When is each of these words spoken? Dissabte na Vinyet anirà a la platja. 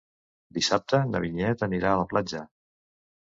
Dissabte 0.57 1.01
na 1.09 1.21
Vinyet 1.25 1.61
anirà 1.67 1.93
a 1.93 2.01
la 2.01 2.09
platja. 2.15 2.43